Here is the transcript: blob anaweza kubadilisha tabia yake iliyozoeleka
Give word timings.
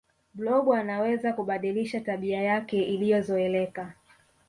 blob 0.33 0.71
anaweza 0.71 1.33
kubadilisha 1.33 1.99
tabia 2.01 2.41
yake 2.41 2.83
iliyozoeleka 2.83 3.93